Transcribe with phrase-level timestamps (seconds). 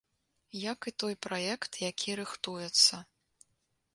[0.71, 2.95] Як і той праект, які рыхтуецца.